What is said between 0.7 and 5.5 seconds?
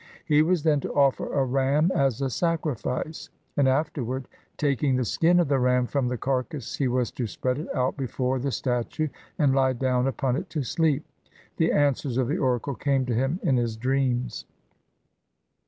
to offer a ram as a sacrifice; and afterward, taking the skin of